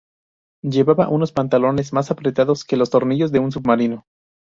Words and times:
Llevaba 0.63 1.09
unos 1.09 1.31
pantalones 1.31 1.93
más 1.93 2.09
apretados 2.09 2.63
que 2.65 2.75
los 2.75 2.89
tornillos 2.89 3.31
de 3.31 3.37
un 3.37 3.51
submarino 3.51 4.07